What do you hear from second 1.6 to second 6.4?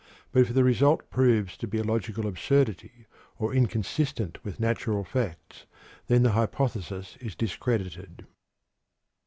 be a logical absurdity or inconsistent with natural facts, then the